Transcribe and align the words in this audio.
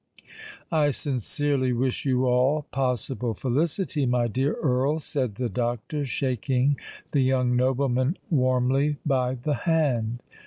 "I 0.71 0.89
sincerely 0.89 1.73
wish 1.73 2.05
you 2.05 2.25
all 2.25 2.63
possible 2.71 3.35
felicity, 3.35 4.07
my 4.07 4.27
dear 4.27 4.53
Earl," 4.53 4.97
said 4.97 5.35
the 5.35 5.47
doctor, 5.47 6.05
shaking 6.05 6.75
the 7.11 7.21
young 7.21 7.55
nobleman 7.55 8.17
warmly 8.31 8.97
by 9.05 9.35
the 9.35 9.53
hand. 9.53 10.23